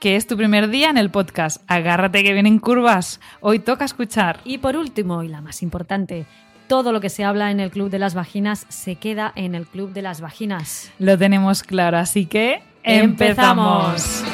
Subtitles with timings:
[0.00, 1.62] que es tu primer día en el podcast.
[1.66, 3.20] Agárrate que vienen curvas.
[3.40, 4.40] Hoy toca escuchar.
[4.44, 6.26] Y por último, y la más importante,
[6.66, 9.66] todo lo que se habla en el Club de las Vaginas se queda en el
[9.66, 10.90] Club de las Vaginas.
[10.98, 14.24] Lo tenemos claro, así que empezamos.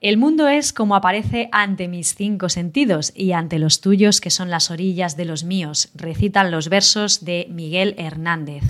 [0.00, 4.48] El mundo es como aparece ante mis cinco sentidos y ante los tuyos que son
[4.48, 8.62] las orillas de los míos, recitan los versos de Miguel Hernández.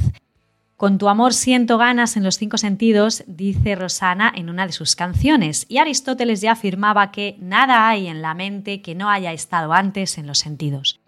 [0.78, 4.94] Con tu amor siento ganas en los cinco sentidos, dice Rosana en una de sus
[4.94, 9.72] canciones, y Aristóteles ya afirmaba que nada hay en la mente que no haya estado
[9.72, 11.00] antes en los sentidos.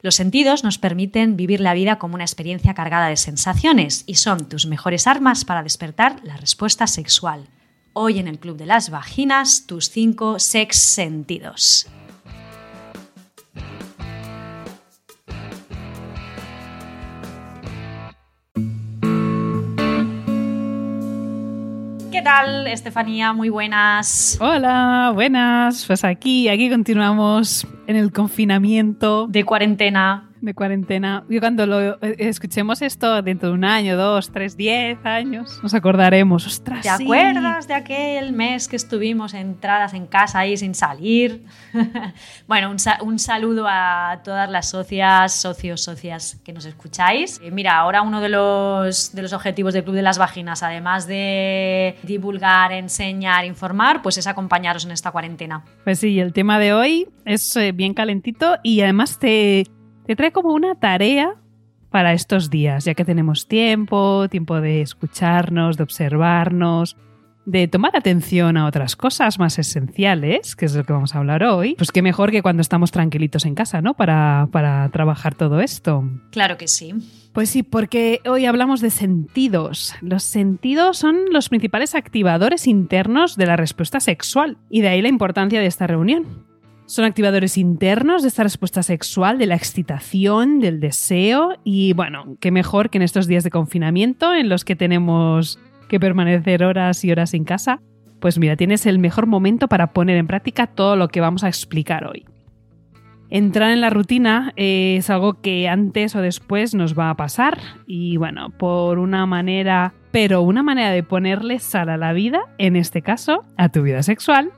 [0.00, 4.48] Los sentidos nos permiten vivir la vida como una experiencia cargada de sensaciones y son
[4.48, 7.46] tus mejores armas para despertar la respuesta sexual.
[7.92, 11.86] Hoy en el Club de las Vaginas, tus cinco sex sentidos.
[22.22, 23.32] ¿Qué tal, Estefanía?
[23.32, 24.38] Muy buenas.
[24.40, 25.84] Hola, buenas.
[25.84, 29.26] Pues aquí, aquí continuamos en el confinamiento.
[29.26, 31.24] De cuarentena de cuarentena.
[31.28, 35.72] Yo cuando lo eh, escuchemos esto dentro de un año, dos, tres, diez años, nos
[35.72, 36.46] acordaremos.
[36.46, 41.44] Ostras, ¿Te acuerdas de aquel mes que estuvimos entradas en casa ahí sin salir?
[42.48, 47.40] bueno, un, saludo a todas las socias, socios, socias que nos escucháis.
[47.42, 51.06] Eh, mira, ahora uno de los, de los objetivos del Club de las Vaginas, además
[51.06, 55.64] de divulgar, enseñar, informar, pues es acompañaros en esta cuarentena.
[55.84, 59.64] Pues sí, el tema de hoy es eh, bien calentito y además te
[60.06, 61.36] te trae como una tarea
[61.90, 66.96] para estos días, ya que tenemos tiempo, tiempo de escucharnos, de observarnos,
[67.44, 71.42] de tomar atención a otras cosas más esenciales, que es lo que vamos a hablar
[71.42, 73.94] hoy, pues qué mejor que cuando estamos tranquilitos en casa, ¿no?
[73.94, 76.08] Para, para trabajar todo esto.
[76.30, 76.94] Claro que sí.
[77.32, 79.94] Pues sí, porque hoy hablamos de sentidos.
[80.02, 85.08] Los sentidos son los principales activadores internos de la respuesta sexual, y de ahí la
[85.08, 86.51] importancia de esta reunión.
[86.92, 92.50] Son activadores internos de esta respuesta sexual, de la excitación, del deseo y bueno, qué
[92.50, 95.58] mejor que en estos días de confinamiento en los que tenemos
[95.88, 97.80] que permanecer horas y horas en casa.
[98.20, 101.48] Pues mira, tienes el mejor momento para poner en práctica todo lo que vamos a
[101.48, 102.26] explicar hoy.
[103.30, 108.18] Entrar en la rutina es algo que antes o después nos va a pasar y
[108.18, 113.00] bueno, por una manera, pero una manera de ponerle sal a la vida, en este
[113.00, 114.52] caso, a tu vida sexual,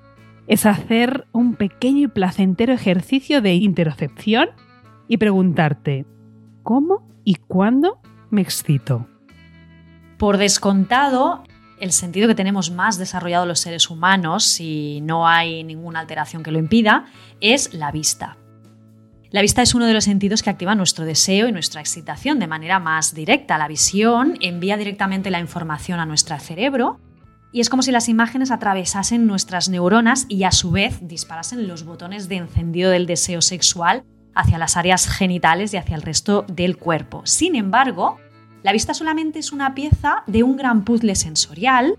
[0.46, 4.50] es hacer un pequeño y placentero ejercicio de interocepción
[5.08, 6.06] y preguntarte,
[6.62, 8.00] ¿cómo y cuándo
[8.30, 9.06] me excito?
[10.18, 11.44] Por descontado,
[11.80, 16.52] el sentido que tenemos más desarrollado los seres humanos, si no hay ninguna alteración que
[16.52, 17.06] lo impida,
[17.40, 18.36] es la vista.
[19.30, 22.46] La vista es uno de los sentidos que activa nuestro deseo y nuestra excitación de
[22.46, 23.58] manera más directa.
[23.58, 27.00] La visión envía directamente la información a nuestro cerebro
[27.54, 31.84] y es como si las imágenes atravesasen nuestras neuronas y a su vez disparasen los
[31.84, 34.02] botones de encendido del deseo sexual
[34.34, 37.22] hacia las áreas genitales y hacia el resto del cuerpo.
[37.24, 38.18] Sin embargo,
[38.64, 41.94] la vista solamente es una pieza de un gran puzzle sensorial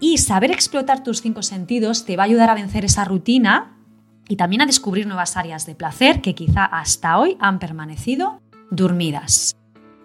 [0.00, 3.78] y saber explotar tus cinco sentidos te va a ayudar a vencer esa rutina
[4.28, 8.42] y también a descubrir nuevas áreas de placer que quizá hasta hoy han permanecido
[8.72, 9.54] dormidas.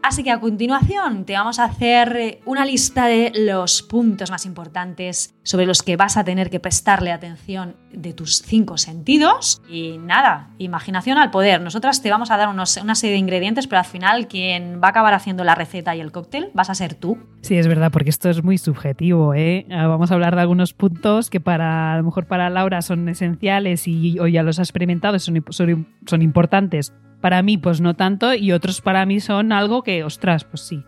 [0.01, 4.45] Así que a continuación te vamos a hacer eh, una lista de los puntos más
[4.45, 9.61] importantes sobre los que vas a tener que prestarle atención de tus cinco sentidos.
[9.69, 11.61] Y nada, imaginación al poder.
[11.61, 14.91] Nosotras te vamos a dar una serie de ingredientes, pero al final quien va a
[14.91, 17.17] acabar haciendo la receta y el cóctel vas a ser tú.
[17.41, 19.33] Sí, es verdad, porque esto es muy subjetivo.
[19.33, 19.65] ¿eh?
[19.69, 23.09] Ah, vamos a hablar de algunos puntos que para a lo mejor para Laura son
[23.09, 27.95] esenciales y hoy ya los ha experimentado, son, son, son importantes para mí, pues no
[27.95, 30.83] tanto, y otros para mí son algo que, ostras, pues sí.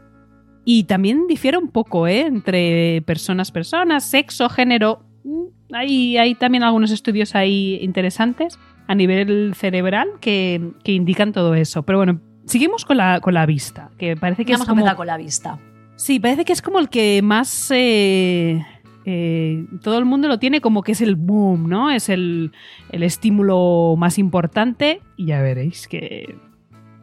[0.64, 2.22] Y también difiere un poco, ¿eh?
[2.22, 5.04] Entre personas, personas, sexo, género.
[5.24, 11.84] Mm, hay, hay también algunos estudios ahí interesantes a nivel cerebral que, indican todo eso.
[11.84, 14.88] Pero bueno, seguimos con la, con la vista, que parece que Vamos es como...
[14.88, 15.60] a con la vista.
[15.96, 17.72] Sí, parece que es como el que más...
[17.72, 18.66] Eh,
[19.06, 21.92] eh, todo el mundo lo tiene como que es el boom, ¿no?
[21.92, 22.52] Es el,
[22.92, 26.36] estímulo más importante y ya veréis que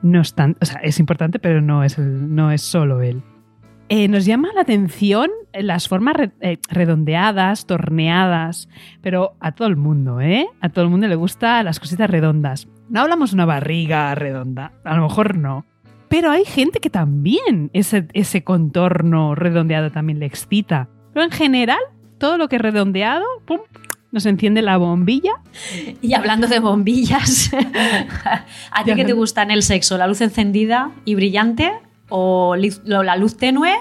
[0.02, 3.22] no es tan, o sea, es importante, pero no es, no es solo él.
[3.90, 8.68] Eh, nos llama la atención las formas eh, redondeadas, torneadas,
[9.00, 10.46] pero a todo el mundo, ¿eh?
[10.60, 12.68] A todo el mundo le gustan las cositas redondas.
[12.90, 15.64] No hablamos una barriga redonda, a lo mejor no.
[16.08, 20.88] Pero hay gente que también ese, ese contorno redondeado también le excita.
[21.12, 21.78] Pero en general,
[22.18, 23.60] todo lo que es redondeado, pum,
[24.10, 25.32] nos enciende la bombilla.
[26.00, 27.50] Y hablando de bombillas,
[28.70, 29.98] ¿a ti qué te gusta en el sexo?
[29.98, 31.72] ¿La luz encendida y brillante?
[32.08, 33.74] ¿O la luz tenue?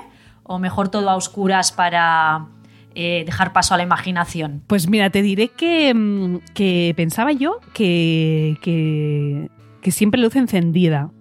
[0.44, 2.47] ¿O mejor todo a oscuras para
[2.94, 4.63] eh, dejar paso a la imaginación?
[4.68, 9.50] Pues mira, te diré que, mm, que pensaba yo que, que,
[9.81, 11.12] que siempre luz encendida.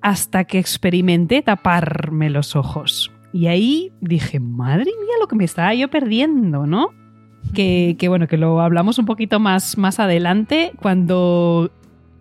[0.00, 3.10] Hasta que experimenté taparme los ojos.
[3.32, 6.90] Y ahí dije, madre mía, lo que me estaba yo perdiendo, ¿no?
[7.52, 11.70] que, bueno, que lo hablamos un poquito más, más adelante cuando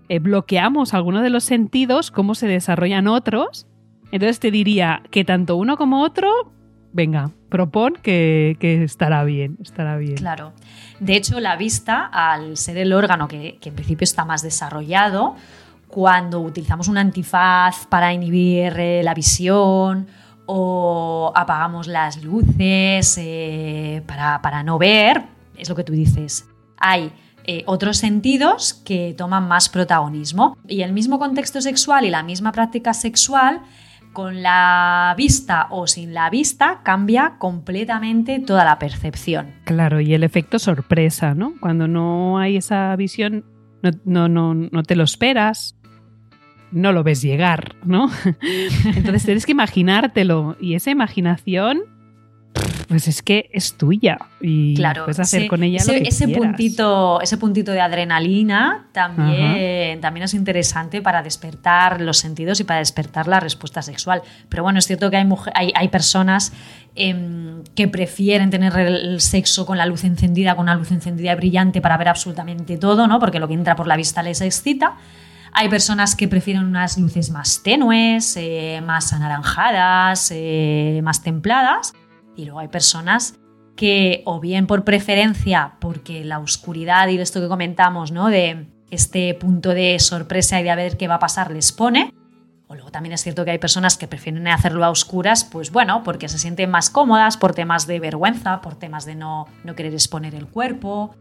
[0.10, 3.68] eh, bloqueamos algunos de los sentidos, cómo se desarrollan otros.
[4.12, 6.54] Entonces te diría que tanto uno como otro,
[6.94, 10.16] venga, propon que, estará bien, estará bien.
[10.16, 10.54] Claro.
[11.00, 15.36] De hecho, la vista, al ser el órgano que, que en principio está más desarrollado,
[15.88, 20.08] cuando utilizamos un antifaz para inhibir eh, la visión
[20.48, 25.24] o apagamos las luces eh, para, no ver,
[25.56, 26.50] es lo que tú dices.
[26.78, 27.12] Hay
[27.44, 30.58] eh, otros sentidos que toman más protagonismo.
[30.68, 33.62] Y el mismo contexto sexual y la misma práctica sexual,
[34.14, 39.54] con la vista o sin la vista, cambia completamente toda la percepción.
[39.66, 41.54] Claro, y el efecto sorpresa, ¿no?
[41.60, 43.46] Cuando no hay esa visión,
[44.06, 45.77] no, no, no te lo esperas,
[46.72, 48.12] no lo ves llegar, ¿no?
[48.86, 51.84] Entonces tienes que imaginártelo y esa imaginación
[52.88, 56.28] pues es que es tuya y claro, puedes hacer con ella ese, lo que ese
[56.30, 62.80] puntito ese puntito de adrenalina también, también es interesante para despertar los sentidos y para
[62.80, 64.22] despertar la respuesta sexual.
[64.48, 66.54] Pero bueno es cierto que hay, hay, hay personas
[66.96, 71.36] em, que prefieren tener el sexo con la luz encendida con una luz encendida y
[71.36, 74.96] brillante para ver absolutamente todo no porque lo que entra por la vista les excita
[75.60, 81.94] hay personas que prefieren unas luces más tenues, eh, más anaranjadas, eh, más templadas.
[82.36, 83.40] Y luego hay personas
[83.76, 88.28] que, o bien por preferencia, porque la oscuridad y esto que comentamos, ¿no?
[88.28, 92.14] De este punto de sorpresa y de a ver qué va a pasar les pone.
[92.68, 96.04] O luego también es cierto que hay personas que prefieren hacerlo a oscuras, pues bueno,
[96.04, 99.94] porque se sienten más cómodas por temas de vergüenza, por temas de no, no querer
[99.94, 101.16] exponer el cuerpo,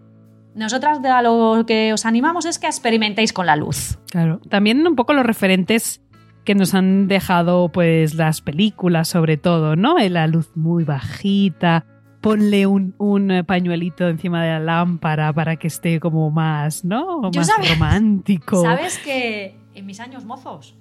[0.56, 3.98] nosotras de a lo que os animamos es que experimentéis con la luz.
[4.10, 6.02] Claro, también un poco los referentes
[6.44, 9.98] que nos han dejado pues las películas sobre todo, ¿no?
[9.98, 11.84] La luz muy bajita,
[12.22, 12.94] ponle un,
[13.46, 17.20] pañuelito encima de la lámpara para que esté como más, ¿no?
[17.20, 18.62] más romántico.
[18.62, 20.74] ¿Sabes que en mis años mozos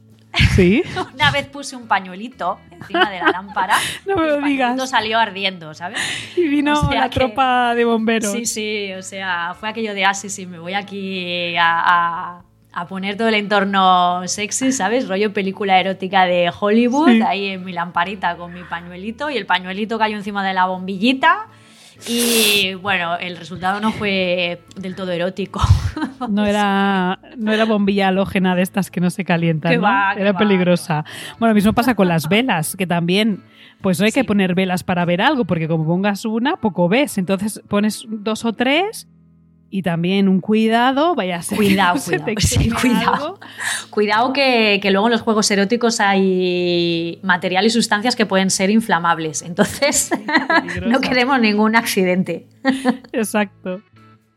[0.56, 0.84] ¿Sí?
[1.14, 3.76] Una vez puse un pañuelito encima de la lámpara.
[4.06, 4.90] no me lo digas.
[4.90, 6.00] salió ardiendo, ¿sabes?
[6.36, 8.32] Y vino la tropa de bomberos.
[8.32, 12.42] Sí, sí, o sea, fue aquello de, ah, sí, sí, me voy aquí a,
[12.90, 15.08] poner todo el entorno sexy, ¿sabes?
[15.08, 19.98] Rollo película erótica de Hollywood, ahí en mi lamparita con mi pañuelito y el pañuelito
[19.98, 21.48] cayó encima de la bombillita
[22.08, 25.62] y bueno, el resultado no fue del todo erótico.
[26.30, 31.04] No era, no era bombilla halógena de estas que no se calientan, era peligrosa.
[31.40, 33.44] Bueno, lo mismo pasa con las velas, que también,
[33.82, 37.18] pues no hay que poner velas para ver algo, porque como pongas una, poco ves.
[37.18, 39.08] Entonces pones dos o tres
[39.70, 43.40] y también un cuidado, vaya a ser cuidado, cuidado, cuidado.
[43.90, 49.42] Cuidado que, luego en los juegos eróticos hay material y sustancias que pueden ser inflamables.
[49.42, 50.12] Entonces,
[50.88, 52.48] no queremos ningún accidente.
[53.12, 53.82] Exacto.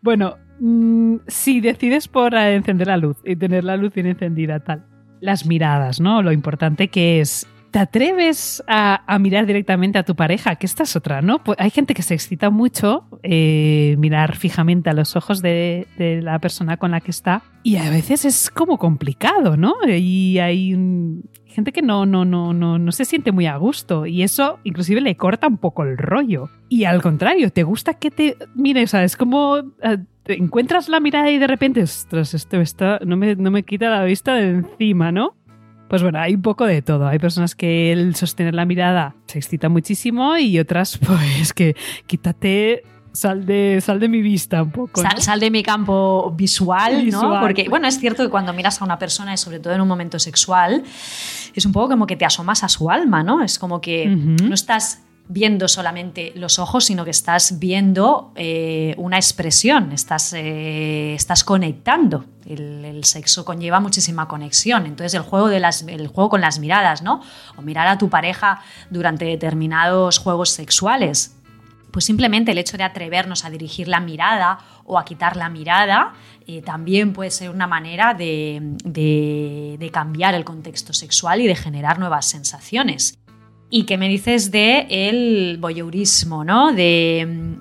[0.00, 4.84] Bueno, mm, si decides por encender la luz y tener la luz bien encendida, tal.
[5.20, 6.22] Las miradas, ¿no?
[6.22, 10.56] Lo importante que es ¿Te atreves a, mirar directamente a tu pareja?
[10.56, 11.44] Que esta es otra, ¿no?
[11.44, 15.86] Pues hay gente que se excita mucho eh, mirar fijamente a los ojos de,
[16.22, 19.74] la persona con la que está y a veces es como complicado, ¿no?
[19.86, 20.74] Y hay
[21.46, 25.00] gente que no, no, no, no, no se siente muy a gusto y eso inclusive
[25.00, 26.48] le corta un poco el rollo.
[26.70, 28.84] Y al contrario, ¿te gusta que te mire?
[28.84, 29.58] O sea, es como...
[29.82, 29.98] Eh,
[30.28, 34.04] encuentras la mirada y de repente, ostras, esto está, no, me, no me quita la
[34.04, 35.37] vista de encima, ¿no?
[35.88, 37.06] Pues bueno, hay un poco de todo.
[37.06, 41.76] Hay personas que el sostener la mirada se excita muchísimo y otras, pues que
[42.06, 45.02] quítate sal de, sal de mi vista un poco.
[45.18, 47.40] Sal, de mi campo visual, ¿no?
[47.40, 49.88] Porque, bueno, es cierto que cuando miras a una persona, y sobre todo en un
[49.88, 50.84] momento sexual,
[51.54, 53.42] es un poco como que te asomas a su alma, ¿no?
[53.42, 59.16] Es como que no estás viendo solamente los ojos, sino que estás viendo eh, una
[59.16, 62.24] expresión, estás, eh, estás conectando.
[62.46, 64.84] El, sexo conlleva muchísima conexión.
[64.86, 67.22] Entonces, el juego, de las, el juego con las miradas, ¿no?
[67.56, 71.36] O mirar a tu pareja durante determinados juegos sexuales.
[71.92, 76.14] Pues simplemente el hecho de atrevernos a dirigir la mirada o a quitar la mirada
[76.46, 81.98] eh, también puede ser una manera de, de cambiar el contexto sexual y de generar
[81.98, 83.18] nuevas sensaciones.
[83.70, 86.72] ¿Y qué me dices de el voyeurismo, ¿no?
[86.72, 87.58] De,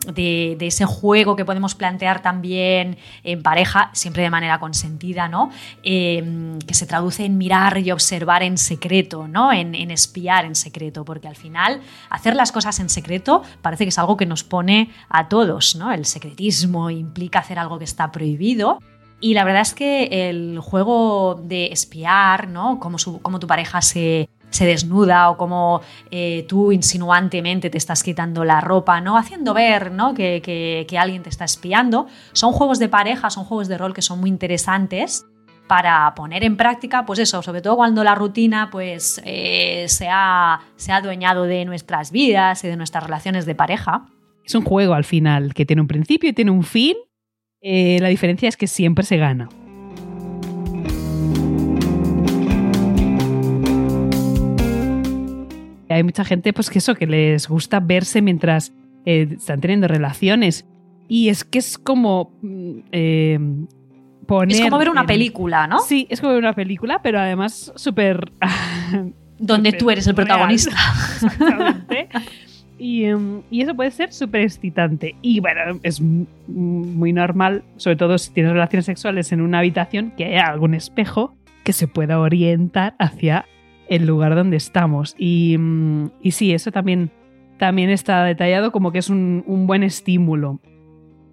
[0.59, 5.49] ese juego que podemos plantear también en pareja, siempre de manera consentida, ¿no?
[5.83, 9.51] Em, que se traduce en mirar y observar en secreto, ¿no?
[9.51, 13.99] En, espiar en secreto, porque al final hacer las cosas en secreto parece que es
[13.99, 15.91] algo que nos pone a todos, ¿no?
[15.91, 18.79] El secretismo implica hacer algo que está prohibido.
[19.19, 22.79] Y la verdad es que el juego de espiar, ¿no?
[22.79, 28.43] Cómo, cómo tu pareja se se desnuda o como eh, tú insinuantemente te estás quitando
[28.45, 29.17] la ropa, ¿no?
[29.17, 30.13] Haciendo ver ¿no?
[30.13, 32.07] Que, alguien te está espiando.
[32.33, 35.25] Son juegos de pareja, son juegos de rol que son muy interesantes
[35.67, 40.61] para poner en práctica, pues eso, sobre todo cuando la rutina pues eh, se, ha,
[40.77, 44.05] se, ha, adueñado de nuestras vidas y de nuestras relaciones de pareja.
[44.45, 46.95] Es un juego al final que tiene un principio y tiene un fin.
[47.59, 49.49] Eh, la diferencia es que siempre se gana.
[55.89, 58.73] Hay mucha gente, pues que eso, que les gusta verse mientras
[59.05, 60.65] eh, están teniendo relaciones.
[61.07, 63.39] Y es que es como mm, eh,
[64.25, 64.55] poner.
[64.55, 65.79] Es como ver una película, ¿no?
[65.79, 68.31] Sí, es como ver una película, pero además súper.
[69.39, 70.71] Donde tú eres el protagonista.
[71.15, 72.09] exactamente.
[72.79, 75.15] Em, y, eso puede ser súper excitante.
[75.21, 80.25] Y bueno, es muy normal, sobre todo si tienes relaciones sexuales en una habitación, que
[80.25, 83.45] haya algún espejo que se pueda orientar hacia
[83.89, 85.15] el lugar donde estamos.
[85.17, 87.11] Y, mm, y sí, eso también,
[87.57, 90.59] también está detallado como que es un, buen estímulo.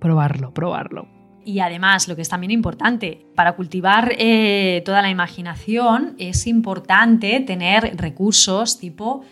[0.00, 1.08] Probarlo, probarlo.
[1.46, 7.40] Y además, lo que es también importante, para cultivar eh, toda la imaginación es importante
[7.40, 9.22] tener recursos tipo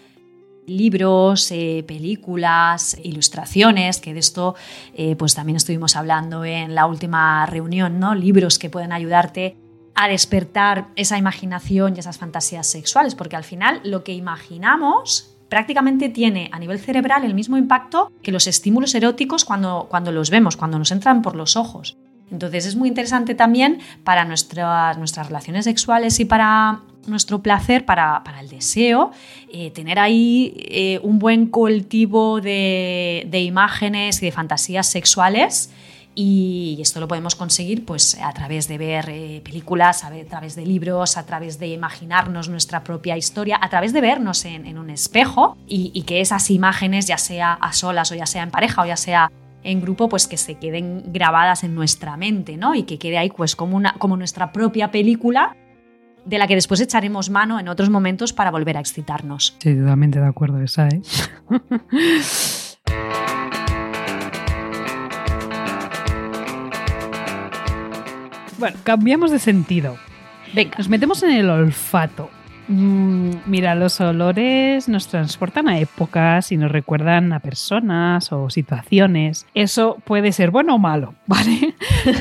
[0.66, 4.54] libros, eh, películas, ilustraciones, que de esto
[4.94, 8.14] eh, pues también estuvimos hablando en la última reunión, ¿no?
[8.14, 9.56] Libros que pueden ayudarte
[9.94, 16.08] a despertar esa imaginación y esas fantasías sexuales, porque al final lo que imaginamos prácticamente
[16.08, 20.56] tiene a nivel cerebral el mismo impacto que los estímulos eróticos cuando, cuando los vemos,
[20.56, 21.98] cuando nos entran por los ojos.
[22.30, 28.22] Entonces es muy interesante también para nuestras, nuestras relaciones sexuales y para nuestro placer, para,
[28.40, 29.10] el deseo,
[29.52, 35.70] eh, tener ahí eh, un buen cultivo de, de imágenes y de fantasías sexuales
[36.14, 40.66] y esto lo podemos conseguir pues, a través de ver eh, películas, a, través de
[40.66, 45.56] libros, a través de imaginarnos nuestra propia historia, a través de vernos en, un espejo
[45.66, 48.96] y, que esas imágenes, ya sea a solas o ya sea en pareja o ya
[48.96, 49.30] sea
[49.62, 52.74] en grupo, pues que se queden grabadas en nuestra mente, ¿no?
[52.74, 55.56] Y que quede ahí pues como, una, como nuestra propia película
[56.24, 59.56] de la que después echaremos mano en otros momentos para volver a excitarnos.
[59.58, 61.00] Sí, totalmente de acuerdo, esa, ¿eh?
[68.62, 69.96] Bueno, cambiamos de sentido.
[70.54, 70.76] Venga.
[70.78, 72.30] Nos metemos en el olfato.
[72.68, 79.48] Mm, mira, los olores nos transportan a épocas y nos recuerdan a personas o situaciones.
[79.54, 81.74] Eso puede ser bueno o malo, ¿vale?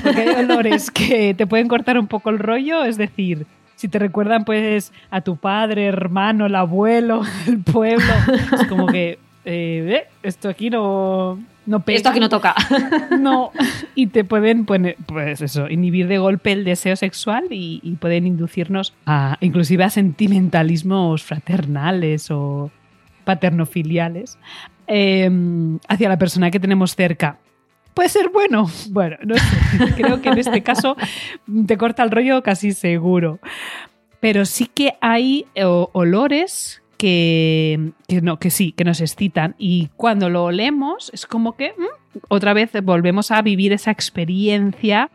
[0.03, 3.45] Porque hay olores que te pueden cortar un poco el rollo, es decir,
[3.75, 8.13] si te recuerdan pues a tu padre, hermano, el abuelo, el pueblo,
[8.59, 12.55] es como que eh, esto aquí no, no Esto aquí no toca.
[13.19, 13.51] No,
[13.95, 18.93] y te pueden poner, pues eso, inhibir de golpe el deseo sexual y, pueden inducirnos
[19.05, 22.71] a inclusive a sentimentalismos fraternales o
[23.25, 24.39] paternofiliales
[24.87, 27.37] em, hacia la persona que tenemos cerca.
[27.93, 28.67] Puede ser bueno.
[28.89, 29.93] Bueno, no sé.
[29.95, 30.95] Creo que en este caso
[31.67, 33.39] te corta el rollo casi seguro.
[34.19, 39.55] Pero sí que hay olores que, no, que sí, que nos excitan.
[39.57, 45.09] Y cuando lo olemos, es como que mm, otra vez volvemos a vivir esa experiencia.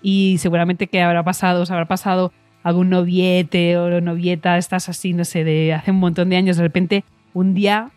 [0.00, 5.24] Y seguramente que habrá pasado, os habrá pasado algún noviete o novieta, estás así, no
[5.24, 7.90] sé, de hace un montón de años, de repente un día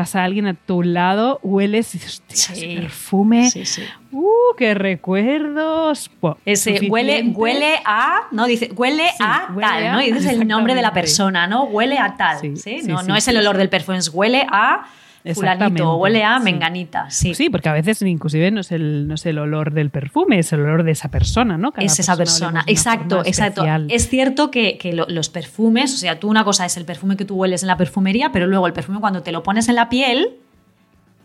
[0.00, 3.50] pasa alguien a tu lado, hueles y dices, ese perfume.
[3.50, 3.82] Sí, sí.
[4.10, 6.10] ¡Uh, qué recuerdos!
[6.46, 8.46] ese huele, huele a, ¿no?
[8.46, 10.00] Dice, huele a tal, ¿no?
[10.00, 11.64] Y dices el nombre de la persona, ¿no?
[11.64, 12.80] Huele a tal, ¿sí?
[12.84, 14.86] no, no es el olor del perfume, es huele a
[15.34, 17.34] fulanito, huele a menganita, sí.
[17.34, 20.52] Sí, porque a veces inclusive no es, el, no es el olor del perfume, es
[20.52, 21.72] el olor de esa persona, ¿no?
[21.76, 23.64] es esa persona, exacto, exacto.
[23.88, 27.36] Es cierto que, los perfumes, o sea, tú una cosa es el perfume que tú
[27.36, 30.38] hueles en la perfumería, pero luego el perfume cuando te lo pones en la piel,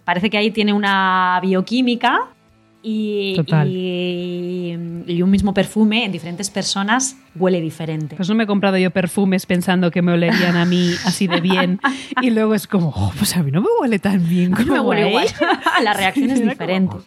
[0.06, 2.28] Parece que ahí tiene una bioquímica
[2.88, 3.68] y, Total.
[3.68, 4.78] y-
[5.08, 8.16] y un mismo perfume en diferentes personas huele diferente.
[8.16, 11.42] Pues no me he comprado yo perfumes pensando que me olerían a mí así de
[11.42, 11.80] bien.
[12.22, 14.80] Y luego es como, oh, pues a mí no me huele tan bien como me
[14.80, 15.28] huele a igual.
[15.84, 16.92] La reacción es Era diferente.
[16.92, 17.04] como-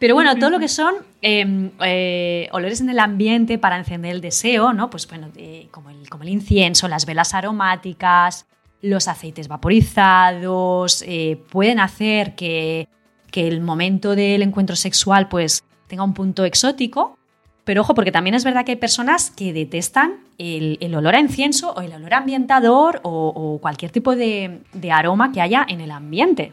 [0.00, 4.20] Pero bueno, todo lo que son eh, eh, olores en el ambiente para encender el
[4.20, 4.90] deseo, ¿no?
[4.90, 8.46] Pues bueno, eh, como, el, como el incienso, las velas aromáticas,
[8.82, 12.88] los aceites vaporizados, eh, pueden hacer que,
[13.34, 17.18] que el momento del encuentro sexual pues tenga un punto exótico.
[17.64, 21.72] Pero ojo, porque también es verdad que hay personas que detestan el, olor a incienso
[21.72, 26.52] o el olor ambientador o, cualquier tipo de, de aroma que haya en el ambiente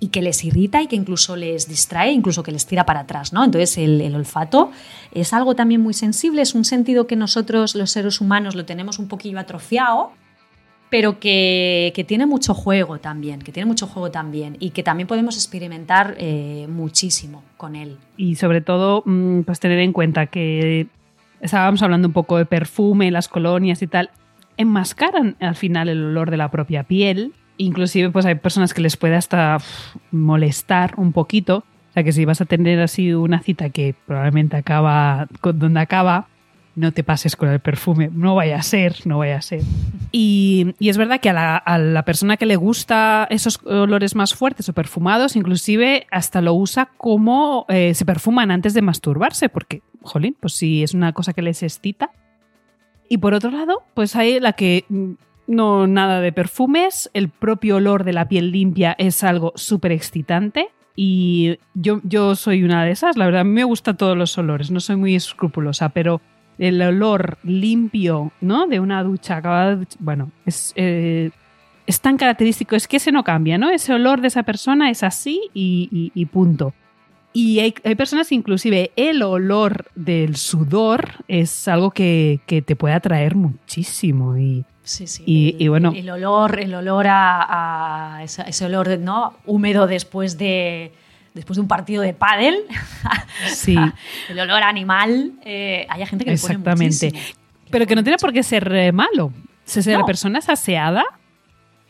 [0.00, 3.32] y que les irrita y que incluso les distrae, incluso que les tira para atrás,
[3.32, 3.44] ¿no?
[3.44, 4.72] Entonces el, el olfato
[5.12, 8.98] es algo también muy sensible, es un sentido que nosotros los seres humanos lo tenemos
[8.98, 10.10] un poquillo atrofiado,
[10.90, 15.06] pero que, que tiene mucho juego también, que tiene mucho juego también y que también
[15.06, 17.96] podemos experimentar eh, muchísimo con él.
[18.16, 20.86] Y sobre todo, mm, pues tener en cuenta que
[21.40, 24.10] estábamos hablando un poco de perfume, las colonias y tal,
[24.56, 27.32] enmascaran al final el olor de la propia piel.
[27.58, 29.58] Inclusive, pues hay personas que les puede hasta
[30.10, 31.58] molestar un poquito.
[31.90, 35.80] O sea, que si vas a tener así una cita que probablemente acaba con donde
[35.80, 36.28] acaba,
[36.76, 38.10] no te pases con el perfume.
[38.12, 39.62] No vaya a ser, no vaya a ser.
[40.12, 44.72] Y, es verdad que a la, persona que le gusta esos olores más fuertes o
[44.74, 50.52] perfumados, inclusive hasta lo usa como eh, se perfuman antes de masturbarse, porque, jolín, pues
[50.52, 52.12] si es una cosa que les excita.
[53.08, 55.12] Y por otro lado, pues hay la que mm,
[55.46, 60.68] no nada de perfumes, el propio olor de la piel limpia es algo súper excitante.
[60.94, 64.36] Y yo, yo soy una de esas, la verdad, a mí me gustan todos los
[64.38, 66.22] olores, no soy muy escrupulosa, pero
[66.58, 68.66] el olor limpio, ¿no?
[68.66, 71.30] De una ducha acabada bueno, es, eh,
[71.86, 73.70] es tan característico, es que ese no cambia, ¿no?
[73.70, 76.74] Ese olor de esa persona es así y, y- y punto.
[77.32, 82.94] Y hay, hay personas, inclusive, el olor del sudor es algo que, que te puede
[82.94, 84.36] atraer muchísimo.
[84.38, 85.22] Y Sí, sí.
[85.26, 85.92] Y- el, y bueno.
[85.94, 89.34] El olor, el olor a, a esa- ese, olor ¿no?
[89.44, 90.92] húmedo después de,
[91.36, 92.56] después de un partido de pádel.
[93.46, 93.76] sí,
[94.28, 95.32] el olor animal.
[95.44, 97.12] eh, hay gente que le pone Exactamente.
[97.70, 99.32] pero que no tiene por qué ser eh, malo.
[99.64, 100.06] Si si la No.
[100.06, 101.04] persona es aseada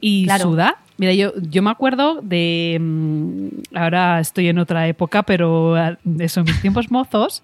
[0.00, 0.44] y Claro.
[0.44, 0.76] suda.
[0.98, 2.78] Mira, yo, yo me acuerdo de.
[2.80, 7.42] mm, Ahora estoy en otra época, pero ah, eso, en mis tiempos mozos.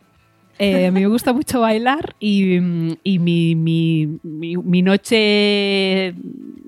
[0.58, 6.14] eh, a mí me gusta mucho bailar y, mm, y mi, mi, mi- mi noche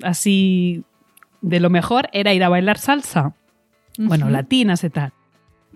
[0.03, 0.83] así
[1.41, 3.33] de lo mejor era ir a bailar salsa.
[3.97, 5.13] Bueno, latinas y tal.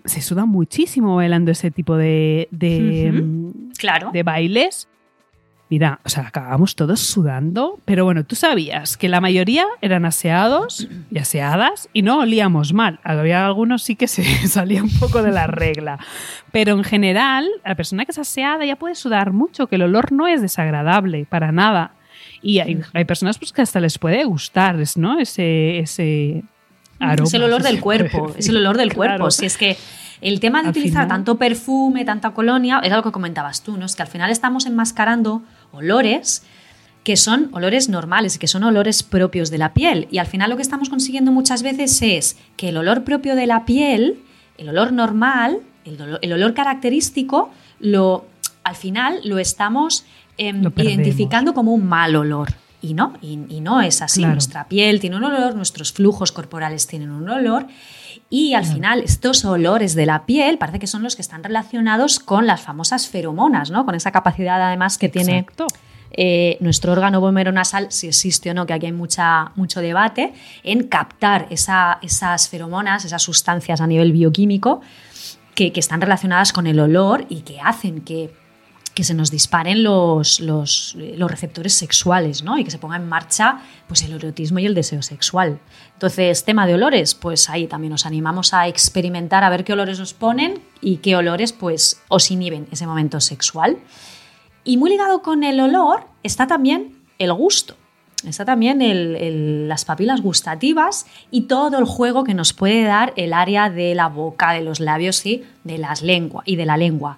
[0.09, 4.09] Se suda muchísimo bailando ese tipo de, de, mm, Claro.
[4.11, 4.87] de bailes.
[5.69, 10.87] Mira, o sea, acabamos todos sudando, pero bueno, tú sabías que la mayoría eran aseados
[11.11, 12.99] y aseadas y no olíamos mal.
[13.03, 15.99] Había algunos sí que se salía un poco de la regla.
[16.51, 20.11] Pero en general, la persona que es aseada ya puede sudar mucho, que el olor
[20.11, 21.91] no es desagradable para nada.
[22.41, 25.19] Y hay, hay personas pues, que hasta les puede gustar, ¿no?
[25.19, 26.43] Ese, ese
[26.99, 29.17] es el olor del cuerpo, es el olor del Claro.
[29.17, 29.31] cuerpo.
[29.31, 29.77] Si es que
[30.21, 33.77] el tema de Al utilizar final- tanto perfume, tanta colonia, es algo que comentabas tú,
[33.77, 33.85] ¿no?
[33.85, 36.43] Es que al final estamos enmascarando olores
[37.03, 40.07] que son olores normales que son olores propios de la piel.
[40.11, 43.47] Y al final lo que estamos consiguiendo muchas veces es que el olor propio de
[43.47, 44.19] la piel,
[44.57, 48.25] el olor normal, el, olor característico, lo,
[48.63, 50.05] al final lo estamos
[50.37, 52.49] em, Lo identificando como un mal olor.
[52.81, 54.21] Y no, y, y no es así.
[54.21, 54.35] Claro.
[54.35, 57.67] Nuestra piel tiene un olor, nuestros flujos corporales tienen un olor.
[58.29, 58.75] Y al Claro.
[58.75, 62.61] final, estos olores de la piel parece que son los que están relacionados con las
[62.61, 63.85] famosas feromonas, ¿no?
[63.85, 65.45] Con esa capacidad, además, que tiene
[66.11, 70.83] eh, nuestro órgano nasal, si existe o no, que aquí hay mucha, mucho debate, en
[70.87, 74.81] captar esa- esas feromonas, esas sustancias a nivel bioquímico
[75.53, 78.33] que, que están relacionadas con el olor y que hacen que,
[78.99, 82.57] que se nos disparen los, los, los receptores sexuales ¿no?
[82.57, 85.59] y que se ponga en marcha pues, el erotismo y el deseo sexual.
[85.93, 90.01] Entonces, tema de olores, pues ahí también nos animamos a experimentar, a ver qué olores
[90.01, 93.77] os ponen y qué olores pues, os inhiben ese momento sexual.
[94.65, 97.75] Y muy ligado con el olor está también el gusto.
[98.27, 103.31] Está también el- las papilas gustativas y todo el juego que nos puede dar el
[103.31, 107.17] área de la boca, de los labios y de las lengua, y de la lengua.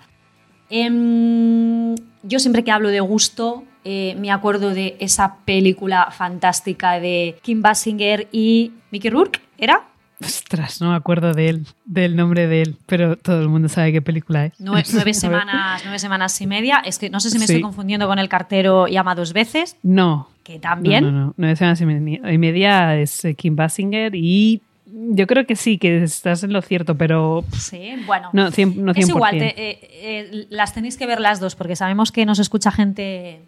[0.71, 7.37] Em, yo siempre que hablo de gusto eh, me acuerdo de esa película fantástica de
[7.41, 9.81] Kim Basinger y Mickey Rourke, ¿era?
[10.23, 13.91] Ostras, no me acuerdo de él, del nombre de él, pero todo el mundo sabe
[13.91, 14.53] qué película es.
[14.59, 14.83] Nueve,
[15.15, 16.81] semanas, nueve semanas y media.
[16.85, 17.53] Es que no sé si me Sí.
[17.53, 20.29] estoy confundiendo con el cartero llama dos veces, No.
[20.43, 21.03] que también.
[21.03, 21.33] No, no, no.
[21.37, 24.61] Nueve semanas y media, y media es eh, Kim Basinger y
[24.93, 27.43] yo creo que sí, que estás en lo cierto, pero.
[27.57, 28.29] Sí, bueno.
[28.33, 28.75] No, 100%.
[28.75, 28.97] No 100%.
[28.99, 32.39] Es igual, te, eh, eh, las tenéis que ver las dos, porque sabemos que nos
[32.39, 33.41] escucha gente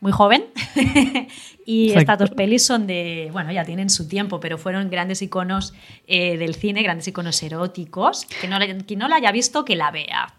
[0.00, 0.44] muy joven
[1.66, 2.00] y Exacto.
[2.00, 5.74] estas dos pelis son de, bueno, ya tienen su tiempo, pero fueron grandes iconos
[6.06, 8.26] eh, del cine, grandes iconos eróticos.
[8.40, 10.34] Que no, quien no la haya visto, que la vea.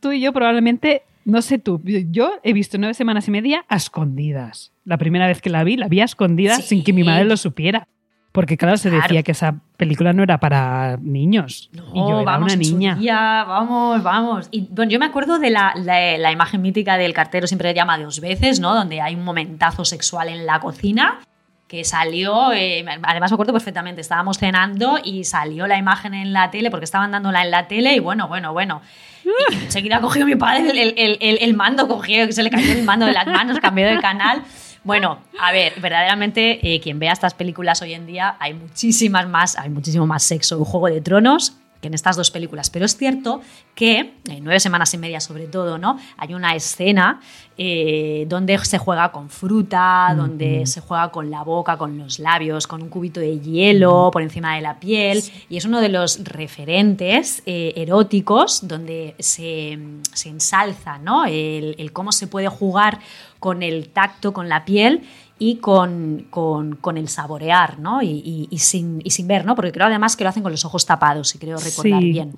[0.00, 3.76] Tú y yo probablemente, no sé tú, yo he visto nueve semanas y media a
[3.76, 4.72] escondidas.
[4.84, 6.68] La primera vez que la vi, la vi a escondidas Sí.
[6.76, 7.88] sin que mi madre lo supiera.
[8.34, 9.02] Porque claro, se Claro.
[9.04, 11.70] decía que esa película no era para niños.
[11.72, 12.94] No, y yo era vamos, una niña.
[12.96, 14.48] día, vamos, vamos.
[14.50, 17.74] Y bueno, yo me acuerdo de la, la- la imagen mítica del cartero siempre le
[17.76, 18.74] llama dos veces, ¿no?
[18.74, 21.20] Donde hay un momentazo sexual en la cocina
[21.68, 26.50] que salió, eh, además me acuerdo perfectamente, estábamos cenando y salió la imagen en la
[26.50, 28.82] tele porque estaban dándola en la tele y bueno, bueno, bueno.
[29.24, 32.82] Y enseguida cogió mi padre el, el- el- el mando, cogió, se le cayó el
[32.82, 34.42] mando de las manos, cambió de canal.
[34.84, 39.58] Bueno, a ver, verdaderamente eh, quien vea estas películas hoy en día hay muchísimas más,
[39.58, 42.68] hay muchísimo más sexo en Juego de Tronos que en estas dos películas.
[42.68, 43.40] Pero es cierto
[43.74, 45.98] que en nueve semanas y media sobre todo, ¿no?
[46.16, 47.20] Hay una escena
[47.56, 52.66] eh, donde se juega con fruta, donde se juega con la boca, con los labios,
[52.66, 55.22] con un cubito de hielo por encima de la piel.
[55.50, 59.78] Y es uno de los referentes eh, eróticos donde se,
[60.12, 61.26] se ensalza, ¿no?
[61.26, 63.00] El, el cómo se puede jugar
[63.44, 65.02] con el tacto, con la piel
[65.38, 68.00] y con, con- con el saborear, ¿no?
[68.00, 69.54] Y, y- y sin, y sin ver, ¿no?
[69.54, 72.10] Porque creo además que lo hacen con los ojos tapados, y creo recordar Sí.
[72.10, 72.32] bien.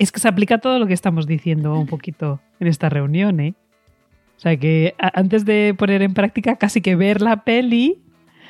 [0.00, 3.54] Es que se aplica todo lo que estamos diciendo un poquito en esta reunión, ¿eh?
[4.36, 8.00] O sea que antes de poner en práctica casi que ver la peli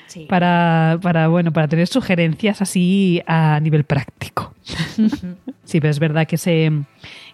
[0.06, 0.26] Sí.
[0.28, 4.54] para, para, bueno, para tener sugerencias así a nivel práctico.
[5.66, 6.70] Sí, pero es verdad que se,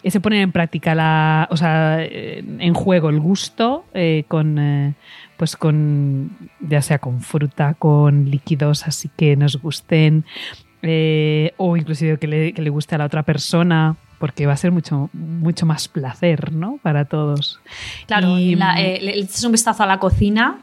[0.09, 4.93] se pone en práctica la, o sea, eh, en juego el gusto eh, con, eh,
[5.37, 10.25] pues con, ya sea con fruta, con líquidos así que nos gusten,
[10.81, 14.57] eh, o inclusive que le, que le guste a la otra persona, porque va a
[14.57, 16.79] ser mucho, mucho más placer, ¿no?
[16.81, 17.59] Para todos.
[18.07, 20.59] Claro, Y- la- eh, le echas un vistazo a la cocina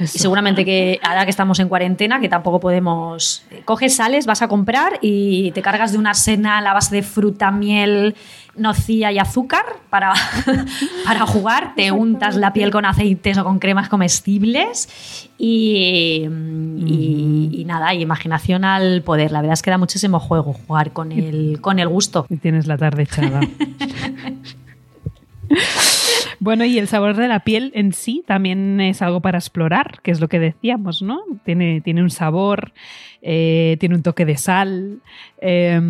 [0.00, 3.42] y seguramente que ahora que estamos en cuarentena, que tampoco podemos...
[3.50, 6.94] eh, Coges, sales, vas a comprar y te cargas de una cena a la base
[6.96, 8.14] de fruta, miel,
[8.56, 10.12] nocilla y azúcar para,
[11.04, 11.74] para jugar.
[11.76, 16.26] Te untas la piel con aceites o con cremas comestibles y,
[16.86, 19.30] y- y nada, y imaginación al poder.
[19.32, 22.26] La verdad es que da muchísimo juego jugar con el, con el gusto.
[22.28, 23.40] Y tienes la tarde echada.
[26.44, 30.10] Bueno, y el sabor de la piel en sí también es algo para explorar, que
[30.10, 31.22] es lo que decíamos, ¿no?
[31.42, 32.74] Tiene, tiene un sabor,
[33.22, 34.98] eh, tiene un toque de sal.
[35.40, 35.80] eh,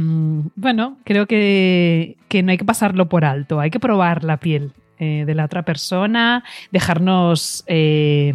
[0.54, 4.70] bueno, creo que, que no hay que pasarlo por alto, hay que probar la piel
[5.00, 8.32] eh, de la otra persona, dejarnos eh,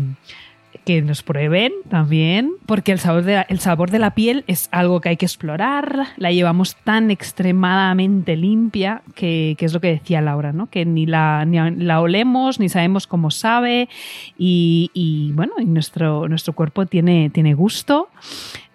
[0.89, 4.69] que nos prueben también, porque el sabor, de la, el sabor de la piel es
[4.71, 9.89] algo que hay que explorar, la llevamos tan extremadamente limpia que, que es lo que
[9.89, 10.65] decía Laura, ¿no?
[10.65, 13.87] que ni la, ni la olemos, ni sabemos cómo sabe
[14.35, 18.09] y, y, bueno, y nuestro, nuestro cuerpo tiene, tiene gusto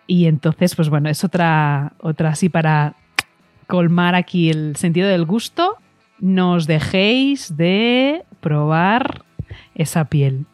[0.06, 2.94] y entonces, pues bueno, es otra, otra así para
[3.66, 5.78] colmar aquí el sentido del gusto,
[6.20, 9.24] no os dejéis de probar
[9.74, 10.46] esa piel.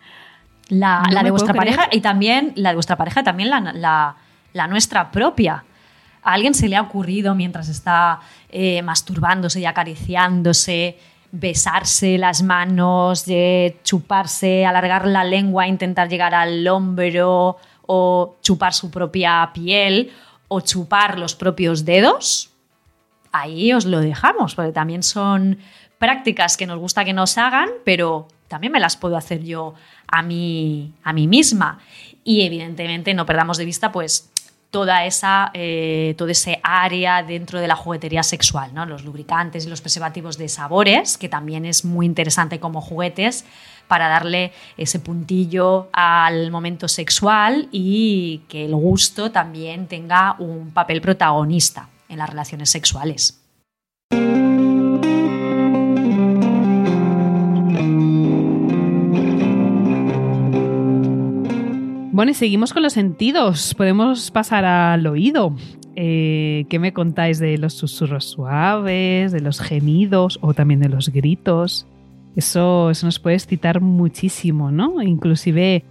[0.71, 1.77] La, No la me de vuestra creer.
[1.77, 4.17] pareja y también la de vuestra pareja, también la, la-
[4.55, 5.65] la nuestra propia.
[6.23, 10.99] ¿A alguien se le ha ocurrido mientras está eh, masturbándose y acariciándose,
[11.33, 17.57] besarse las manos, de chuparse, alargar la lengua, intentar llegar al hombro
[17.87, 20.11] o chupar su propia piel
[20.49, 22.49] o chupar los propios dedos?
[23.33, 25.59] ahí os lo dejamos, porque también son
[25.99, 29.75] prácticas que nos gusta que nos hagan, pero también me las puedo hacer yo
[30.09, 31.79] a mí, a mí misma.
[32.25, 34.29] Y evidentemente no perdamos de vista pues
[34.73, 38.87] toda esa, eh, todo ese área dentro de la juguetería sexual, ¿no?
[38.87, 43.45] los lubricantes y los preservativos de sabores, que también es muy interesante como juguetes
[43.87, 51.01] para darle ese puntillo al momento sexual y que el gusto también tenga un papel
[51.01, 53.41] protagonista en las relaciones sexuales.
[62.13, 63.73] Bueno, y seguimos con los sentidos.
[63.75, 65.55] Podemos pasar al oído.
[65.95, 71.11] Eh, ¿Qué me contáis de los susurros suaves, de los gemidos o también de los
[71.11, 71.87] gritos?
[72.35, 75.01] Eso, nos puede excitar muchísimo, ¿no?
[75.03, 75.85] Inclusive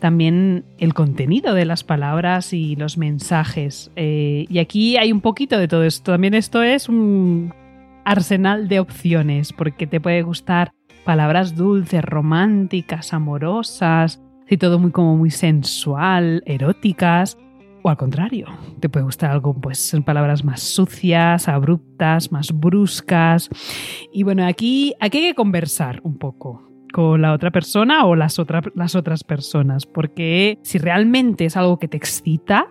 [0.00, 3.92] también el contenido de las palabras y los mensajes.
[3.94, 6.10] Eh, y aquí hay un poquito de todo esto.
[6.10, 7.54] También esto es un
[8.04, 10.72] arsenal de opciones, porque te puede gustar
[11.04, 17.38] palabras dulces, románticas, amorosas, y todo muy como muy sensual, eróticas.
[17.82, 18.46] O al contrario,
[18.80, 23.48] te puede gustar algo, pues, en palabras más sucias, abruptas, más bruscas.
[24.12, 28.36] Y bueno, aquí, aquí hay que conversar un poco con la otra persona o las,
[28.74, 32.66] las otras personas, porque si realmente es algo que te excita,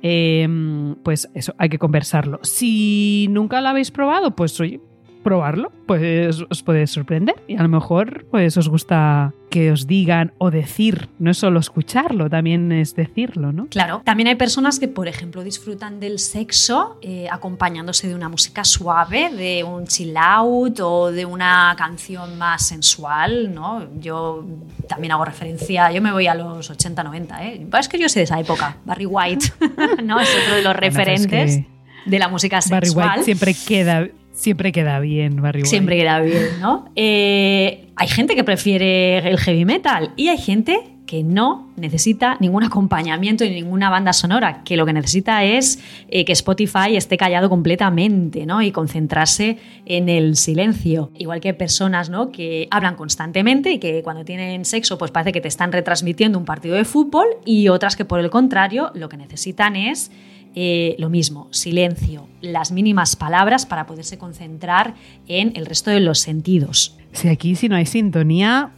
[0.00, 2.38] em, pues eso, hay que conversarlo.
[2.42, 4.80] Si nunca lo habéis probado, pues oye,
[5.22, 10.32] probarlo, pues os puede sorprender y a lo mejor pues os gusta que os digan
[10.38, 13.66] o decir, no es solo escucharlo, también es decirlo, ¿no?
[13.68, 18.64] Claro, también hay personas que, por ejemplo, disfrutan del sexo eh, acompañándose de una música
[18.64, 23.86] suave, de un chill out o de una canción más sensual, ¿no?
[24.00, 24.44] Yo
[24.86, 27.66] también hago referencia, yo me voy a los 80, 90, ¿eh?
[27.78, 29.46] Es que yo sé de esa época, Barry White,
[30.04, 30.20] ¿no?
[30.20, 31.60] Es otro de los referentes.
[32.04, 32.80] de la música sexual.
[32.80, 35.64] Barry White siempre queda Siempre queda bien, Barry.
[35.64, 36.88] Siempre queda bien, ¿no?
[36.94, 42.62] Eh, hay gente que prefiere el heavy metal y hay gente que no necesita ningún
[42.62, 47.48] acompañamiento ni ninguna banda sonora, que lo que necesita es eh, que Spotify esté callado
[47.48, 48.62] completamente ¿no?
[48.62, 51.10] y concentrarse en el silencio.
[51.16, 52.30] Igual que personas ¿no?
[52.30, 56.44] que hablan constantemente y que cuando tienen sexo pues parece que te están retransmitiendo un
[56.44, 60.12] partido de fútbol y otras que por el contrario lo que necesitan es
[60.54, 64.94] eh, lo mismo, silencio, las mínimas palabras para poderse concentrar
[65.26, 66.96] en el resto de los sentidos.
[67.12, 68.70] Si aquí si no hay sintonía,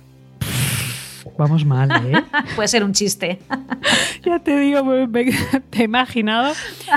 [1.38, 2.22] vamos mal, ¿eh?
[2.56, 3.38] Puede ser un chiste.
[4.24, 4.82] ya te digo,
[5.70, 6.52] te he imaginado,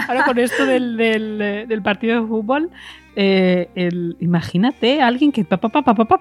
[0.07, 2.69] ahora con esto del, del, partido de fútbol,
[3.15, 6.19] eh, el, imagínate alguien que pa, pa, pa,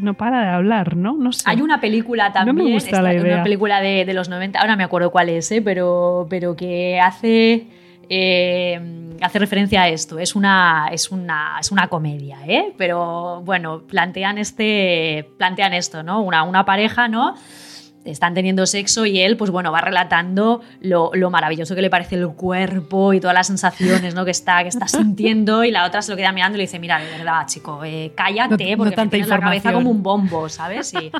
[0.00, 1.16] no para de hablar, ¿no?
[1.16, 1.44] No sé.
[1.46, 3.34] Hay una película también, no me gusta la idea.
[3.34, 5.62] una película de, de, los 90, ahora me acuerdo cuál es, ¿eh?
[5.62, 7.66] pero, pero que hace
[8.14, 8.78] eh,
[9.22, 10.18] hace referencia a esto.
[10.18, 12.74] Es una, es una, es una comedia, ¿eh?
[12.76, 16.20] Pero bueno, plantean, este, plantean esto, ¿no?
[16.20, 17.34] Una, una pareja, ¿no?
[18.04, 22.26] están teniendo sexo y él, pues bueno, va relatando lo, maravilloso que le parece el
[22.30, 24.24] cuerpo y todas las sensaciones ¿no?
[24.24, 26.80] que, está, que está sintiendo y la otra se lo queda mirando y le dice,
[26.80, 30.92] mira, de verdad, chico, eh, cállate porque no tienes la cabeza como un bombo, ¿sabes?
[30.94, 31.12] Y,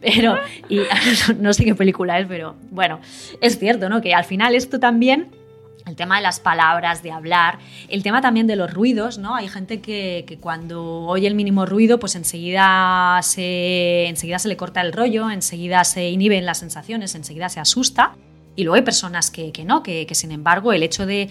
[0.00, 0.82] pero, y,
[1.40, 3.00] no sé qué película es, pero bueno,
[3.40, 4.00] es cierto, ¿no?
[4.00, 5.39] Que al final esto también
[5.86, 9.34] el tema de las palabras, de hablar, el tema también de los ruidos, ¿no?
[9.34, 14.80] Hay gente que, cuando oye el mínimo ruido, pues enseguida se, enseguida se le corta
[14.80, 18.14] el rollo, enseguida se inhiben las sensaciones, enseguida se asusta.
[18.56, 21.30] Y luego hay personas que, no, que, sin embargo el hecho de,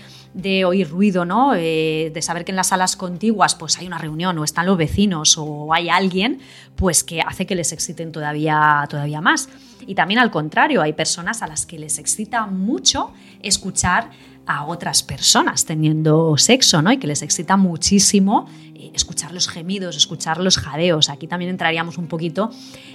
[0.66, 1.54] oír ruido, ¿no?
[1.54, 4.78] Eh, de saber que en las salas contiguas pues hay una reunión o están los
[4.78, 6.40] vecinos o hay alguien,
[6.76, 9.50] pues que hace que les exciten todavía, todavía más.
[9.86, 14.10] Y también al contrario, hay personas a las que les excita mucho escuchar
[14.46, 16.92] a otras personas teniendo sexo, ¿no?
[16.92, 21.10] Y que les excita muchísimo eh, escuchar los gemidos, escuchar los jadeos.
[21.10, 22.50] Aquí también entraríamos un poquito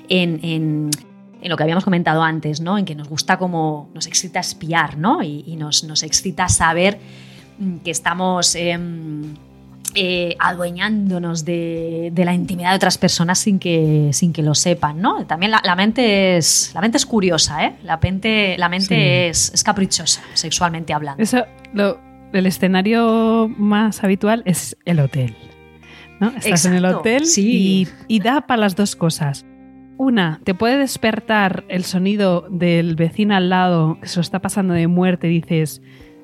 [0.09, 0.91] en,
[1.43, 2.79] lo que habíamos comentado antes, ¿no?
[2.79, 5.23] En que nos gusta como nos excita espiar, ¿no?
[5.23, 6.99] Y, nos, nos, excita saber
[7.59, 9.35] mm, que estamos em,
[9.95, 15.25] eh, adueñándonos de, la intimidad de otras personas sin que, sin que lo sepan, ¿no?
[15.27, 17.75] También la, mente, es, la mente es curiosa, ¿eh?
[17.83, 21.23] La mente, la mente es, caprichosa, sexualmente hablando.
[21.23, 21.45] Eso,
[22.33, 25.37] el escenario más habitual es el hotel.
[26.21, 26.33] ¿no?
[26.37, 29.47] Estás en el hotel y, y da para las dos cosas.
[29.97, 34.75] Una, te puede despertar el sonido del vecino al lado que se lo está pasando
[34.75, 35.83] de muerte y dices,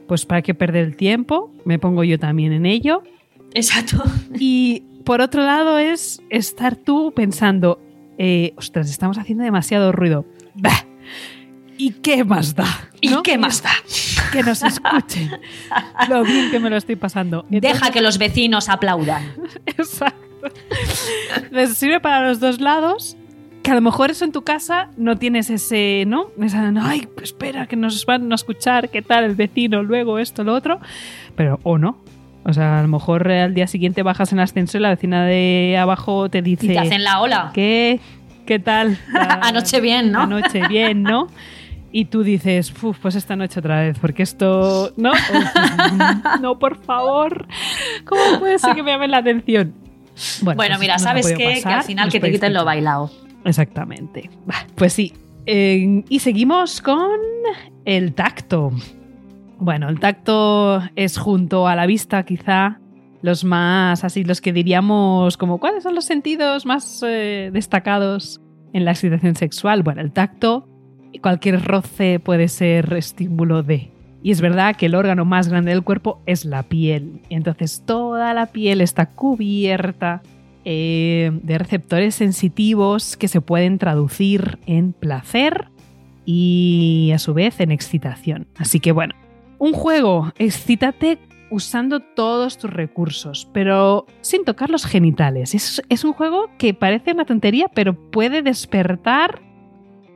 [0.09, 3.04] pues para qué perder el tiempo, me pongo yo también en ello.
[3.54, 4.02] Exacto.
[4.38, 7.80] Y por otro lado es estar tú pensando,
[8.18, 10.24] eh, ostras, estamos haciendo demasiado ruido.
[11.76, 12.90] ¿Y qué más da?
[13.00, 13.70] ¿Y qué más da?
[14.32, 15.30] Que nos escuchen.
[16.08, 17.46] Lo bien que me lo estoy pasando.
[17.48, 19.24] Deja que los vecinos aplaudan.
[19.66, 20.20] Exacto.
[21.50, 23.16] Les sirve para los dos lados.
[23.62, 26.30] Que a lo mejor eso en tu casa no tienes ese, ¿no?
[26.40, 30.54] Esa, ay, espera, que nos van a escuchar, qué tal el vecino, luego esto, lo
[30.54, 30.80] otro.
[31.36, 31.98] Pero, o no,
[32.44, 35.24] o sea, a lo mejor al día siguiente bajas en el ascensor y la vecina
[35.24, 36.66] de abajo te dice...
[36.66, 37.50] Y te hacen la ola.
[37.55, 38.00] ¿Qué?
[38.46, 38.98] ¿Qué tal?
[39.42, 40.22] Anoche bien, ¿no?
[40.22, 41.29] Anoche bien, ¿no?
[41.92, 42.72] Y tú dices,
[43.03, 44.92] pues esta noche otra vez, porque esto...
[44.96, 45.11] ¿No?
[46.40, 47.48] no, por favor.
[48.05, 49.74] ¿Cómo puede ser que me llamen la atención?
[50.42, 51.61] Bueno, pues mira, ¿sabes qué?
[51.61, 53.11] que al final que te quiten lo bailado.
[53.44, 54.31] Exactamente.
[54.76, 55.12] Pues sí.
[55.46, 57.18] Eh, y seguimos con
[57.85, 58.70] el tacto.
[59.61, 62.81] Bueno, el tacto es junto a la vista quizá
[63.20, 68.40] los más así, los que diríamos como cuáles son los sentidos más eh, destacados
[68.73, 69.83] en la excitación sexual.
[69.83, 70.66] Bueno, el tacto,
[71.20, 73.92] cualquier roce puede ser estímulo de.
[74.23, 77.20] Y es verdad que el órgano más grande del cuerpo es la piel.
[77.29, 80.23] Y entonces toda la piel está cubierta
[80.64, 85.68] eh, de receptores sensitivos que se pueden traducir en placer
[86.25, 88.46] y a su vez en excitación.
[88.57, 89.14] Así que bueno,
[89.61, 91.18] Un juego, excítate
[91.51, 95.55] usando todos tus recursos, pero sin tocar los genitales.
[95.55, 99.42] Es, un juego que parece una tontería, pero puede despertar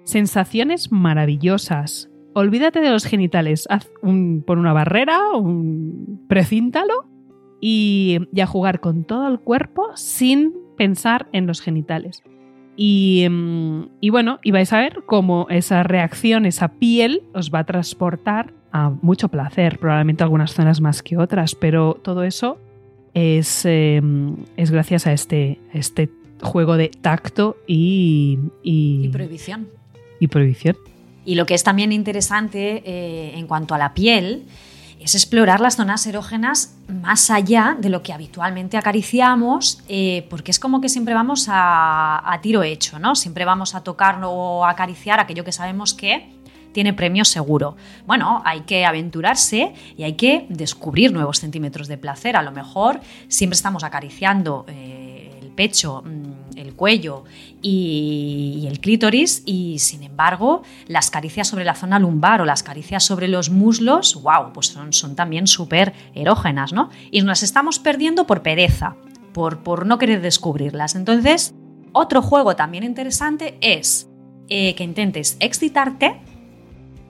[0.05, 2.11] sensaciones maravillosas.
[2.33, 7.05] Olvídate de los genitales, haz un, por una barrera, un precíntalo
[7.61, 12.23] y, y a jugar con todo el cuerpo sin pensar en los genitales.
[12.77, 17.61] Y, mm, y, bueno, y vais a ver cómo esa reacción, esa piel, os va
[17.61, 22.59] a transportar a mucho placer, probablemente algunas zonas más que otras, pero todo eso
[23.15, 24.03] es, eh,
[24.57, 26.11] es gracias a este, este
[26.43, 29.69] juego de tacto y, y, Y prohibición.
[30.19, 30.77] y prohibición.
[31.25, 34.43] Y lo que es también interesante eh, en cuanto a la piel
[35.05, 40.59] es explorar las zonas erógenas más allá de lo que habitualmente acariciamos, eh, porque es
[40.59, 43.15] como que siempre vamos a, tiro hecho, ¿no?
[43.15, 46.31] Siempre vamos a tocar o acariciar aquello que sabemos que
[46.73, 47.77] tiene premio seguro.
[48.07, 52.35] Bueno, hay que aventurarse y hay que descubrir nuevos centímetros de placer.
[52.35, 57.25] A lo mejor siempre estamos acariciando eh, el pecho, mm, el cuello
[57.65, 63.03] y, el clítoris y sin embargo las caricias sobre la zona lumbar o las caricias
[63.03, 66.91] sobre los muslos, wow, pues son, son también súper erógenas, ¿no?
[67.11, 68.97] Y nos estamos perdiendo por pereza,
[69.33, 70.95] por, por no querer descubrirlas.
[70.95, 71.55] Entonces,
[71.93, 74.09] otro juego también interesante es
[74.49, 76.21] eh, que intentes excitarte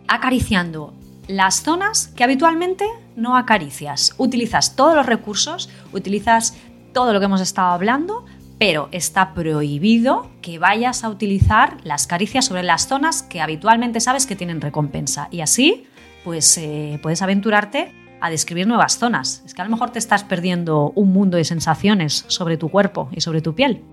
[0.06, 0.94] acariciando
[1.26, 2.86] las zonas que habitualmente
[3.16, 4.14] no acaricias.
[4.18, 6.54] Utilizas todos los recursos, utilizas
[6.92, 8.24] todo lo que hemos estado hablando,
[8.58, 14.26] pero está prohibido que vayas a utilizar las caricias sobre las zonas que habitualmente sabes
[14.26, 15.28] que tienen recompensa.
[15.30, 15.86] Y así,
[16.24, 19.42] pues eh, puedes aventurarte a describir nuevas zonas.
[19.44, 23.08] Es que a lo mejor te estás perdiendo un mundo de sensaciones sobre tu cuerpo
[23.12, 23.84] y sobre tu piel.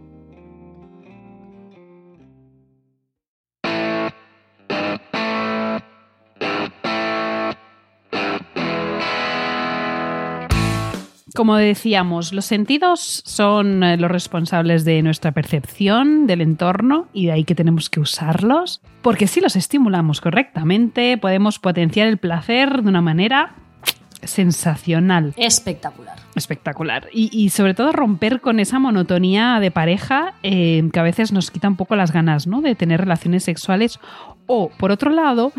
[11.42, 17.32] Como decíamos, los sentidos son eh, los responsables de nuestra percepción del entorno y de
[17.32, 22.90] ahí que tenemos que usarlos, porque si los estimulamos correctamente podemos potenciar el placer de
[22.90, 23.56] una manera
[24.24, 26.16] sensacional, Espectacular.
[26.36, 27.08] espectacular.
[27.14, 31.52] Y, y sobre todo romper con esa monotonía de pareja eh, que a veces nos
[31.52, 32.62] quita un poco las ganas ¿no?
[32.62, 34.00] de tener relaciones sexuales
[34.48, 35.54] o, por otro lado,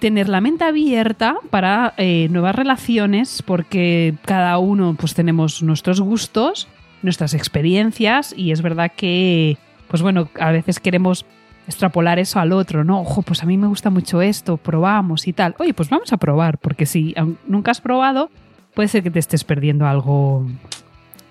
[0.00, 6.68] tener la mente abierta para eh, nuevas relaciones porque cada uno pues tenemos nuestros gustos,
[7.02, 9.56] nuestras experiencias y es verdad que
[9.88, 11.24] pues bueno, a veces queremos
[11.66, 13.00] extrapolar eso al otro, ¿no?
[13.00, 15.54] Ojo, pues a mí me gusta mucho esto, probamos y tal.
[15.58, 17.14] Oye, pues vamos a probar, porque si
[17.46, 18.30] nunca has probado,
[18.74, 20.46] puede ser que te estés perdiendo algo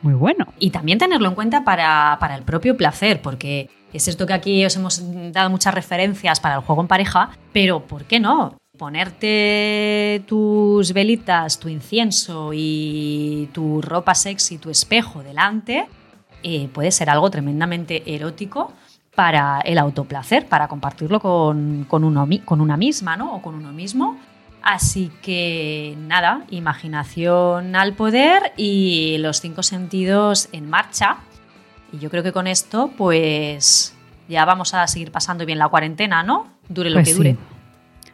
[0.02, 0.48] muy bueno.
[0.60, 4.66] Y también tenerlo en cuenta para, para el propio placer, porque es cierto que aquí
[4.66, 8.58] os hemos dado muchas referencias para el juego en pareja, pero ¿por qué no?
[8.78, 15.86] Ponerte tus velitas, tu incienso y tu ropa sexy, tu espejo delante,
[16.42, 18.74] eh, puede ser algo tremendamente erótico
[19.16, 23.36] para el autoplacer, para compartirlo con, con uno con una misma, ¿no?
[23.36, 24.18] O con uno mismo.
[24.64, 31.18] Así que nada, imaginación al poder y los cinco sentidos en marcha.
[31.92, 33.96] Y yo creo que con esto, pues
[34.28, 36.48] ya vamos a seguir pasando bien la cuarentena, ¿no?
[36.70, 37.38] Dure lo Pues que dure.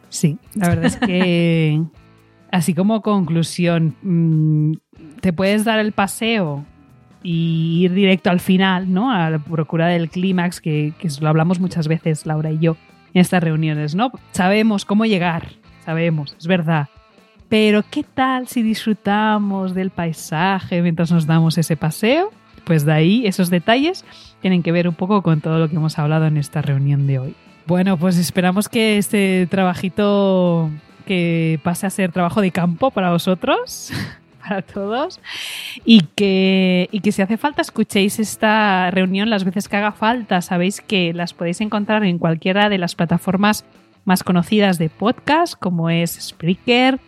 [0.08, 1.80] Sí, la verdad es que
[2.50, 4.72] así como conclusión, mm,
[5.20, 6.64] te puedes dar el paseo
[7.22, 9.12] y ir directo al final, ¿no?
[9.12, 12.76] A la procura del clímax, que, que lo hablamos muchas veces, Laura y yo,
[13.14, 14.12] en estas reuniones, ¿no?
[14.32, 15.48] Sabemos cómo llegar,
[15.84, 16.88] sabemos, es verdad.
[17.48, 22.30] Pero ¿qué tal si disfrutamos del paisaje mientras nos damos ese paseo?
[22.64, 24.04] Pues de ahí esos detalles
[24.40, 27.18] tienen que ver un poco con todo lo que hemos hablado en esta reunión de
[27.18, 27.34] hoy.
[27.66, 30.70] Bueno, pues esperamos que este trabajito
[31.06, 33.92] que pase a ser trabajo de campo para vosotros,
[34.40, 35.20] para todos,
[35.84, 40.40] y que, y que si hace falta escuchéis esta reunión las veces que haga falta.
[40.40, 43.64] Sabéis que las podéis encontrar en cualquiera de las plataformas
[44.04, 46.98] más conocidas de podcast, como es Spreaker,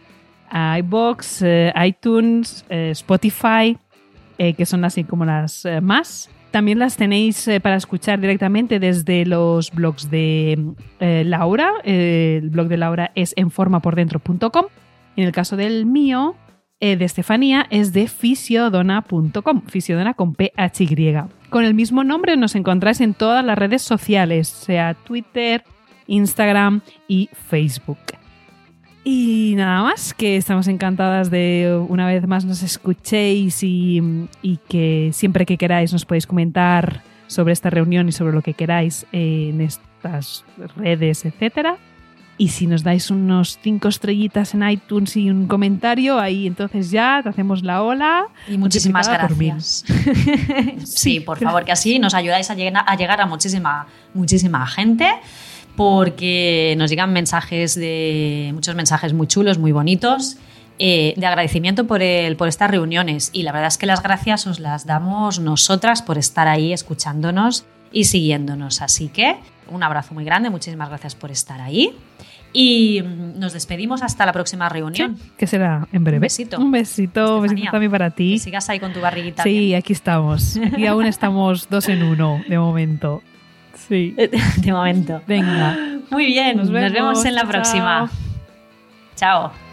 [0.79, 3.79] iBox, eh, iTunes, eh, Spotify,
[4.39, 6.31] eh, que son así como las eh, más.
[6.53, 11.73] También las tenéis eh, para escuchar directamente desde los blogs de eh, Laura.
[11.83, 14.67] Eh, el blog de Laura es enformapordentro.com.
[15.17, 16.37] En el caso del mío,
[16.85, 19.63] eh, de Estefanía, es de fisiodona.com.
[19.69, 21.17] Fisiodona con PHY.
[21.49, 25.63] Con el mismo nombre nos encontráis en todas las redes sociales, sea Twitter,
[26.09, 28.01] Instagram y Facebook.
[29.05, 34.03] Y nada más, que estamos encantadas de una vez más nos escuchéis y,
[34.43, 38.55] y que siempre que queráis nos podéis comentar sobre esta reunión y sobre lo que
[38.55, 40.45] queráis en estas
[40.77, 41.79] redes, etcétera.
[42.43, 47.21] Y si nos dais unos cinco estrellitas en iTunes y un comentario, ahí entonces ya
[47.23, 48.27] te hacemos la ola.
[48.49, 49.85] Y muchísimas por gracias.
[50.85, 55.09] sí, por favor, que así nos ayudáis a llegar a, llegar a muchísima, muchísima gente
[55.77, 60.37] porque nos llegan mensajes de muchos mensajes muy chulos, muy bonitos.
[60.81, 64.49] eh, de agradecimiento por, el, por estas reuniones y la verdad es que las gracias
[64.49, 68.83] os las damos nosotras por estar ahí escuchándonos y siguiéndonos.
[68.83, 69.37] Así que
[69.71, 71.95] un abrazo muy grande, muchísimas gracias por estar ahí
[72.53, 75.17] y mm, nos despedimos hasta la próxima reunión.
[75.37, 76.19] Que será en breve.
[76.19, 76.59] Un besito.
[76.59, 78.35] Un besito, un besito también para ti.
[78.35, 79.43] Que sigas ahí con tu barriguita.
[79.43, 80.57] Sí, aquí estamos.
[80.57, 83.23] Aquí aún estamos dos en uno, de momento.
[83.89, 84.15] Sí.
[84.59, 85.21] De momento.
[85.27, 85.77] Venga.
[86.11, 87.51] Muy bien, Nos nos vemos, en la Chao.
[87.51, 88.11] próxima.
[89.17, 89.72] Chao.